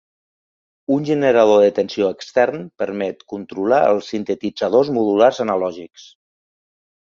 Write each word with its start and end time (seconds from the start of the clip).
Un 0.93 1.03
generador 1.09 1.59
de 1.63 1.67
tensió 1.79 2.09
extern 2.17 2.63
permet 2.85 3.21
controlar 3.35 3.79
els 3.91 4.09
sintetitzadors 4.15 4.91
modulars 4.97 5.43
analògics. 5.47 6.09